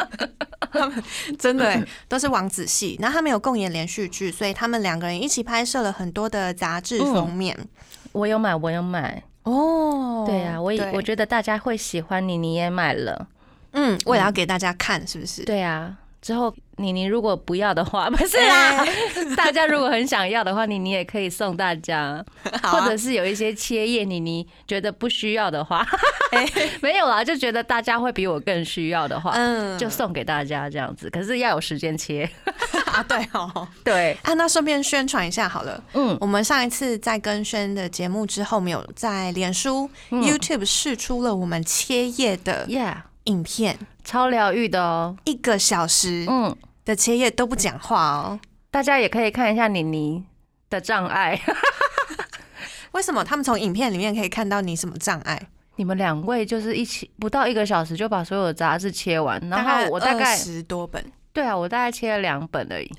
[0.72, 1.04] 他们
[1.38, 2.96] 真的都是王子系。
[2.98, 7.54] 然后他们有共演连续剧，所以他们两个人一起拍摄了很多的杂志封面。
[8.12, 9.22] 我有买，我有买。
[9.46, 13.28] 哦对啊，我也我觉得大家会喜欢你，你也买了。
[13.72, 15.44] 嗯，为了要给大家看，是不是？
[15.44, 18.84] 对啊，之后妮妮如果不要的话， 不是啦，
[19.36, 22.24] 大家如果很想要的话，妮妮也可以送大家，
[22.62, 25.86] 或者是有一些切叶，妮妮觉得不需要的话，
[26.82, 29.78] 没有啦，就觉得大家会比我更需要的话，嗯。
[29.78, 31.08] 就送给大家这样子。
[31.10, 32.28] 可是要有时间切，
[32.86, 33.68] 啊，对哦。
[33.84, 35.82] 对，啊，那顺便宣传一下好了。
[35.92, 36.16] 嗯。
[36.20, 42.94] 我们上一次在跟轩的节目之后，我们有在脸书、嗯 YouTube 试出了我们切叶的，Yeah，
[43.26, 48.40] 影片，超疗愈的哦，一个小时嗯，的切页都不讲话哦。
[48.70, 50.24] 大家也可以看一下妮妮
[50.68, 51.40] 的障碍。
[52.92, 55.48] 为什么他们从影片里面可以看到你什么障碍？
[55.76, 62.90] 你们两位就是一起不到一个小时就把所有的杂志切完，然后我大概十多本，对啊，我大概切了两本而已，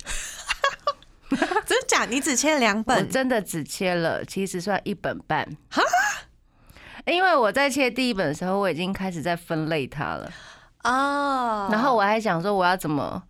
[1.66, 2.04] 真假？
[2.04, 5.44] 你只切了两我本，真的只切了，其实算一本半。
[7.08, 10.30] 因为我在切第一本的时候，我已经开始在分类它了，
[10.84, 13.22] 哦然后我还想说我要怎么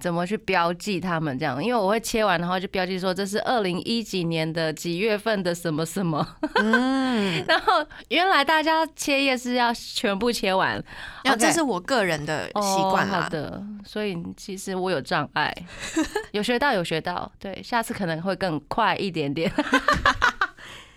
[0.00, 6.24] 怎么去标记它们这样，因为我会切完，然后就标记说这是二零一几年的几月份的什么什么，
[6.62, 10.80] 嗯， 然后原来大家切页是要全部切完，
[11.24, 13.22] 然后这是我个人的习惯哦。
[13.22, 13.28] 好。
[13.28, 15.52] 的，所以其实我有障碍，
[16.30, 19.52] 有学到有学到，对，下次可能会更快一点点。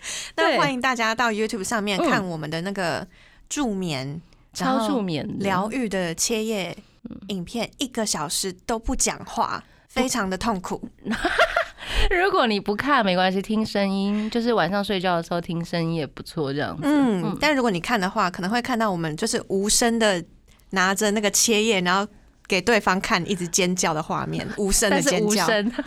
[0.36, 3.08] 对那欢迎大家到 YouTube 上面嗯看我们的那个
[3.50, 4.22] 助眠
[4.54, 6.76] 超助眠疗愈的切页
[7.10, 10.90] 嗯影片，一个小时都不讲话，非常的痛苦。
[12.10, 16.84] 如果你不看没关系，听声音，就是晚上睡觉的时候听声音也不错，这样子。
[16.86, 20.24] 嗯，但如果你看的话，可能会看到我们就是无声的
[20.72, 22.08] 拿着那个切页，然后
[22.48, 25.46] 给对方看，一直尖叫的画面，无声的尖叫。
[25.46, 25.72] 无声。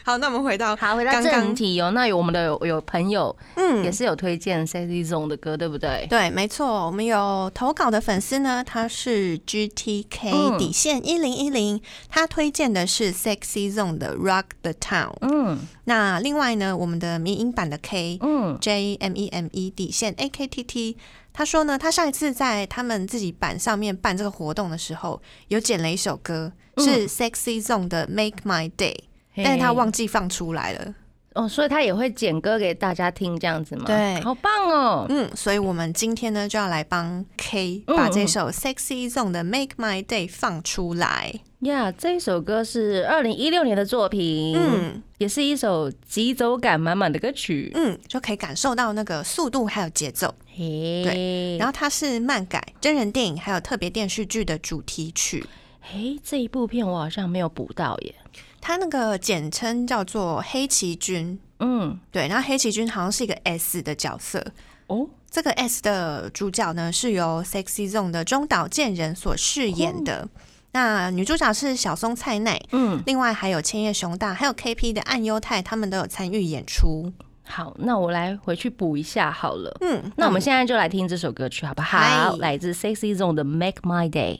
[0.04, 1.90] 好，那我们回到好，回到刚刚正题哦。
[1.92, 6.06] 那有我们的有有朋友嗯也是有推荐 Sexy Zone 的歌，对不对？
[6.08, 15.14] 对，没错，我们有投稿的粉丝呢，他是 GTK 嗯底线一零一零，他推荐的是 Sexy Zone 的 Rock the Town。
[15.20, 20.96] 嗯那另外呢，我们的迷音版的 K 嗯 J M E M E 底线 A K T T，
[21.32, 28.96] 他说呢，他上一次在他们自己版上面办这个活动的时候，有剪了一首歌，嗯是 Sexy Zone 的 Make My Day，
[29.36, 30.94] 但是他忘记放出来了。
[31.34, 33.84] 哦，所以他也会剪歌给大家听，这样子吗？
[33.86, 35.06] 对好棒哦。
[35.08, 41.32] 嗯，所以我们今天呢就要来帮 K 嗯把这首 Sexy Zone 的 Make My Day 放出来。
[41.60, 47.70] 呀这一首歌是二零一六年的作品，嗯也是一首节奏感满满的歌曲。
[47.76, 50.34] 嗯，就可以感受到那个速度还有节奏。
[50.52, 55.46] 嘿，然后它是漫改真人电影还有特别电视剧的主题曲。
[55.80, 58.14] 嘿，这一部片我好像没有补到耶。
[58.60, 64.44] 它那个简称叫做黑崎君，嗯，对，然后黑崎君好像是一个 S 的角色。
[64.88, 70.28] 哦，这个 S 的主角呢是由 Sexy Zone 的中岛健人所饰演的。
[70.72, 77.12] 那女主角是小松菜奈，嗯，另外还有千叶雄大，还有 KP 的岸优太，他们都有参与演出。
[77.44, 79.76] 好，那我来回去补一下好了。
[79.80, 81.98] 嗯，那我们现在就来听这首歌曲好不好？
[81.98, 84.38] 好来自 Sexy Zone 的《Make My Day》。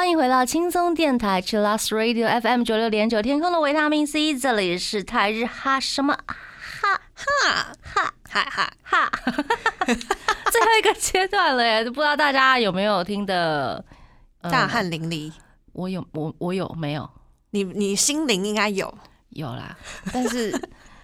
[0.00, 9.10] 欢迎回到轻松电台 c h i l l o s Radio FM 九六点九，天空的维他命 C，这里是台日哈什么哈哈哈哈，哈哈，
[9.84, 13.84] 最后一个阶段了耶，不知道大家有没有听的？
[14.40, 15.30] 呃大汗淋漓。
[15.74, 17.06] 我有，我我有没有？
[17.50, 18.92] 你你心灵应该有
[19.28, 19.76] 有啦，
[20.14, 20.58] 但是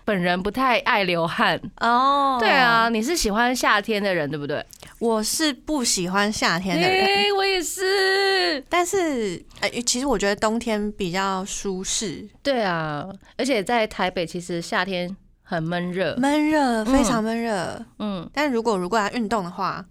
[0.06, 1.60] 本人不太爱流汗。
[1.80, 4.64] 哦对啊，，你是喜欢夏天的人，对不对？
[4.98, 8.64] 我是不喜欢夏天的人，诶我也是。
[8.68, 13.06] 但是呃，其实我觉得冬天比较舒适，对啊，
[13.36, 16.16] 而且在台北其实夏天很闷热。
[16.16, 17.84] 闷热非常闷热。
[17.98, 19.84] 嗯，但如果如果要运动的话，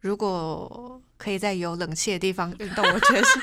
[0.00, 3.40] 如果可以在有冷气的地方运动， 我觉得是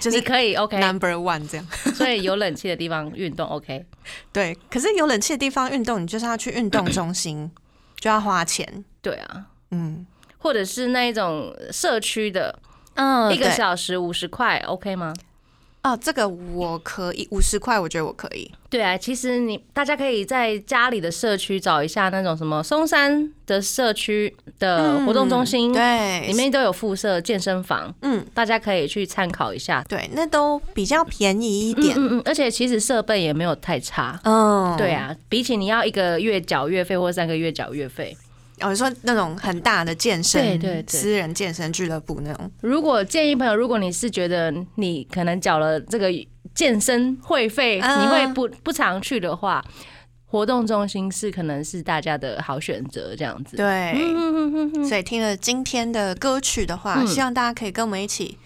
[0.00, 1.66] 就是可以 OK，number one 这样。
[1.94, 3.84] 所以有冷气的地方运动 OK。
[4.32, 7.50] 对，可是有冷气的地方运动，你就是要去运动中心，
[8.00, 8.84] 就要花钱。
[9.00, 10.06] 对啊，嗯
[10.46, 12.56] 或者是那一种社区的，
[12.94, 15.12] 嗯一个小时五十块 OK 吗？
[15.82, 18.48] 哦，这个我可以五十块，我觉得我可以。
[18.70, 29.84] 对啊，其实你大家可以在家里的社区找一下那种什么松山的社区的活动中心，嗯对，里面都有附设健身房，嗯大家可以去参考一下。
[29.88, 31.96] 对，那都比较便宜一点。
[31.96, 34.20] 嗯嗯，而且其实设备也没有太差。
[34.22, 38.16] 嗯，对啊，比起你要一个月缴月费或三个月缴月费，
[38.60, 46.08] 哦，你说那种很大的健身，对对对私人健身俱乐部那种，如果建议朋友，如果你是觉得你可能缴了这个
[46.54, 49.62] 健身会费，嗯你会不不常去的话，
[50.24, 53.56] 活动中心是可能是大家的好选择，这样子。
[53.56, 53.94] 对。
[54.88, 58.38] 所以听了今天的歌曲的话，嗯希望大家可以跟我们一起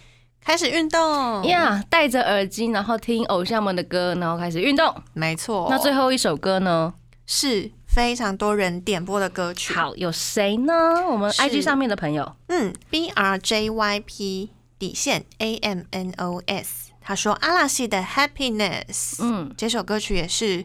[0.42, 1.44] 开始运动。
[1.44, 4.92] 呀，戴着耳机，然后听偶像们的歌，然后开始运动。
[5.12, 5.68] 没错。
[5.70, 6.94] 那最后一首歌呢？
[7.26, 10.72] 是非常多人点播的歌曲。，好，有谁呢？
[11.10, 20.64] 我们 IG 上面的朋友，嗯，B R J Y P 底线 A M N O S，他说阿拉西的 Happiness，嗯，这首歌曲也是。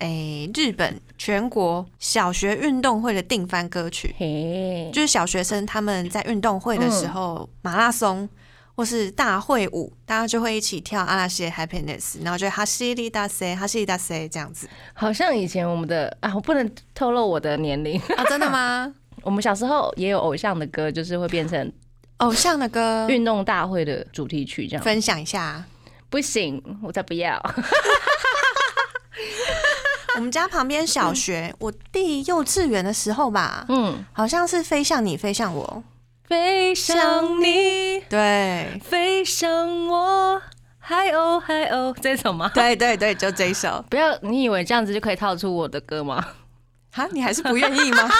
[0.00, 8.28] 诶，日本全国小学运动会的定番歌曲，嘿，就是小学生他们在运动会的时候，马拉松
[8.76, 17.98] 或是大会舞，大家就会一起跳阿拉西的 Happiness，然后就哈西里达塞，哈西里达塞这样子好像以前我们的啊，我不能透露我的年龄。
[18.16, 18.94] 啊，真的吗？
[19.24, 21.72] 我们小时候也有偶像的歌，就是会变成
[22.18, 25.64] 偶像的歌运动大会的主题曲，这样分享一下。
[26.08, 27.42] 不行，我才不要。
[30.16, 35.82] 我们家旁边小学，我弟幼稚园的时候吧，嗯，好像是飞向你，飞向我，
[36.28, 40.42] 飞向你，对，飞向我，
[40.80, 42.50] 嗨哦嗨哦，这首吗？
[42.52, 43.84] 对对对，就这一首。
[43.88, 46.26] 不要，你以为这样子就可以套出我的歌吗？
[46.90, 48.10] 哈，你还是不愿意吗？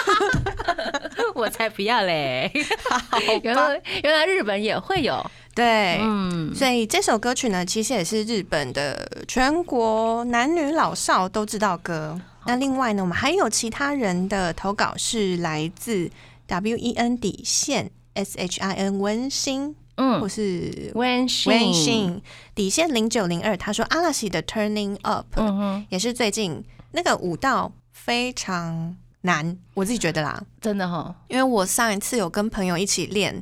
[1.35, 2.51] 我才不要嘞！
[3.43, 12.21] 原来原来日本也会有，对，嗯，所以这首歌曲呢，其实也是日本的全国男女老少都知道歌。
[12.47, 16.09] 那另外呢，我们还有其他人的投稿是来自
[16.47, 20.21] W E N 底线 S H I N 温馨，嗯。
[20.21, 22.23] 或嗯，是温馨，温馨。
[22.55, 33.41] 底线零九零二，他说阿拉西的 Turning Up、嗯哼，也是最近那个舞蹈非常难，我自己觉得啦，真的哈，因为我上一次有跟朋友一起练，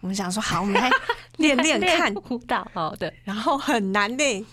[0.00, 0.90] 我们想说好，我们来
[1.38, 4.44] 练练看，舞蹈，好的，然后很难嘞，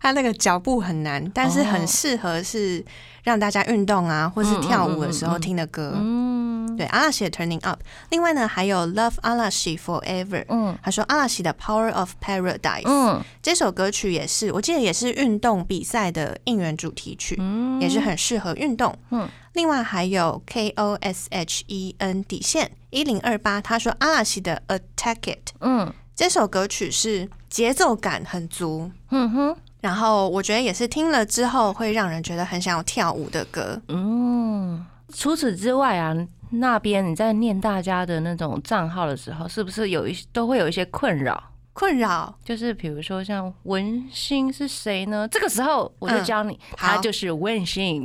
[0.00, 2.84] 它那个脚步很难，但是很适合是
[3.24, 5.94] 让大家运动啊，或是跳舞的时候听的歌。
[5.96, 10.44] 嗯对，阿拉西的 Turning Up，另外呢还有 Love 阿拉西 Forever。
[10.48, 10.76] 嗯。
[10.82, 13.24] 他说阿拉西的 Power of Paradise、嗯。
[13.42, 17.80] 这首歌曲也是，我记得也是运动比赛的应援主题曲，嗯。
[17.80, 18.94] 也是很适合运动。
[19.10, 19.26] 嗯。
[19.54, 25.90] 另外还有 K O S H E N 底线一零二八，他说阿拉西的 Attack It 嗯。
[26.14, 29.56] 这首歌曲是节奏感很足，嗯哼，
[29.86, 33.80] 然后我觉得也是听了之后会让人觉得很想要跳舞的歌。
[33.86, 34.84] 嗯。
[35.14, 36.12] 除此之外啊，
[36.50, 41.40] 那边你在念大家的那种账号的时候，是不是有一都会有一些困扰？
[41.72, 45.28] 困扰就是比如说像文心是谁呢？
[45.28, 48.04] 这个时候我就教你，他就是文心。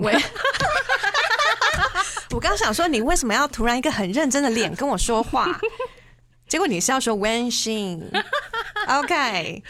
[2.29, 5.59] 我刚想说，你为什么要突然一个很认真的脸跟我说话？
[6.47, 8.11] 结果你是要说 When Shin。
[8.87, 9.63] OK，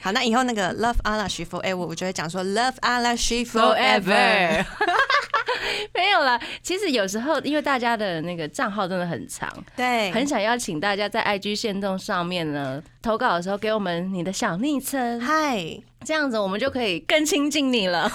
[0.00, 4.02] 好，那以后那个 Love Alashi Forever，我就会讲说 Love Alashi Forever。
[4.02, 4.64] Forever
[5.92, 15.80] 没有啦，其实有时候因为大家的那个账号真的很长，对，很想邀请大家在 IG 线动上面呢投稿的时候给我们你的小昵称，嗨。
[16.04, 18.10] 这样子我们就可以更亲近你了。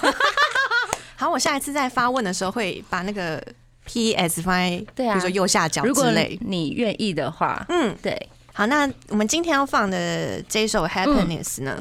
[1.17, 3.43] 好，我下一次在发问的时候会把那个
[3.85, 6.05] PS 放在，对啊比如说右下角如果。
[6.39, 11.77] 你愿意的话，嗯，对，好，那我们今天要放的这首 Happiness 呢，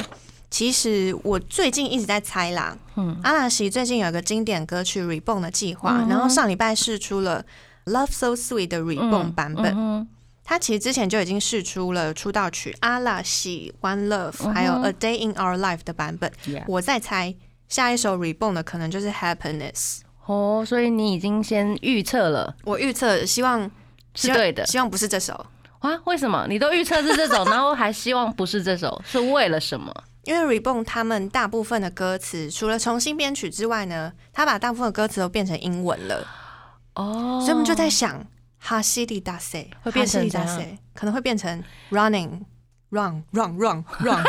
[0.51, 2.77] 其实我最近一直在猜啦。
[2.97, 7.45] 嗯阿拉西最近有一个经典歌曲 Reborn 的计划，嗯然后上礼拜试出了
[7.85, 9.75] Love So Sweet 的 Reborn 版本。
[9.77, 10.09] 嗯
[10.45, 16.31] 他其实之前就已经试出了出道曲阿拉西 One Love，、嗯还有 A Day in Our Life 的版本。
[16.67, 17.35] 我在猜
[17.69, 20.01] 下一首 Reborn 的可能就是 Happiness。
[20.27, 23.71] 哦，所以你已经先预测了，我预测希望
[24.15, 25.47] 是对的希望不是这首。
[25.83, 26.01] 啊？
[26.07, 29.93] 为什么你都预测是这首， 然后还希望不是这首，是为了什么？
[30.25, 36.25] 因为 Reborn 他们大部分的歌词，除了重新编曲之外呢，他把大部分的歌词都变成英文了，
[36.95, 38.25] 哦，所以我们就在想，
[38.59, 42.43] 哈西里达塞会变成哈西里达塞，可能会变成 running
[42.91, 44.25] run run run run，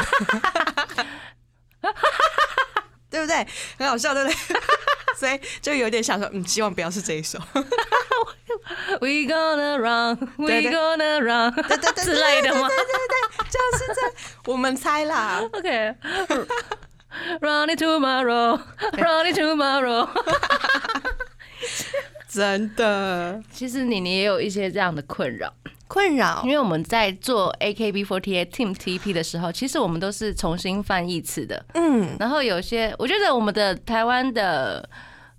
[3.14, 3.46] 对不对？
[3.78, 4.36] 很好笑，对不对？
[5.16, 7.38] 所以就有点想说，嗯，希望不要是这一首，
[9.00, 15.40] We gonna run, we 对对 gonna run 对对对之类的吗对对对就是这，我们猜啦。
[15.54, 15.96] ？OK。
[17.42, 18.60] Running tomorrow,
[18.94, 20.10] running tomorrow。
[22.28, 25.54] 真的其实你你也有一些这样的困扰，
[25.94, 31.64] 困扰因，为我们在做 AKB48 Team TP 的时候，其实我们都是重新翻译词的。
[31.76, 34.90] 嗯，然后有些，我觉得我们的台湾的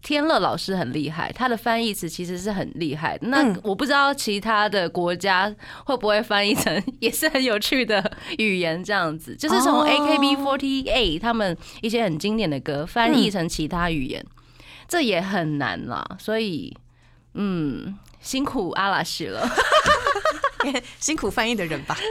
[0.01, 3.19] 天乐老师很厉害，他的翻译词其实是很厉害。
[3.23, 5.53] 那嗯我不知道其他的国家
[5.87, 14.25] 会不会翻译成也是很有趣的语言，这样子，就是从哦 AKB48 他们一些很经典的歌翻译成其他语言，
[14.87, 16.07] 这也很难啦。
[16.21, 16.77] 所以，
[17.35, 19.45] 嗯，辛苦阿拉西了。
[21.01, 21.97] 辛苦翻译的人吧。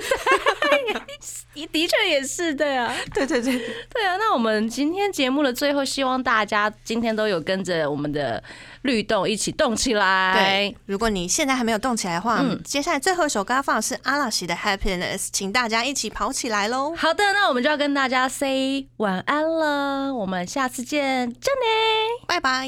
[1.71, 2.93] 的确也是，对啊。
[3.13, 3.57] 对对对，
[3.89, 8.43] 对啊，那我们今天节目的最后，希望大家今天都有跟着我们的
[8.81, 16.93] 律动一起动起来对。，如果你现在还没有动起来的话，嗯接下来最后一首歌要放的是阿拉西的 Happiness，请大家一起跑起来喽！
[16.95, 22.25] 好的，那我们就要跟大家 say 晚安了，我们下次见，真的。
[22.27, 22.67] 拜拜。